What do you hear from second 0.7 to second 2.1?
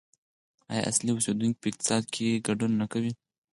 آیا اصلي اوسیدونکي په اقتصاد